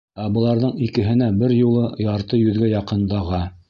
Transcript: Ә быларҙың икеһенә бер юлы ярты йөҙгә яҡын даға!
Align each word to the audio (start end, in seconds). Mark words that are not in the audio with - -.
Ә 0.21 0.23
быларҙың 0.37 0.73
икеһенә 0.87 1.29
бер 1.43 1.55
юлы 1.59 1.87
ярты 2.09 2.43
йөҙгә 2.45 2.75
яҡын 2.77 3.11
даға! 3.17 3.49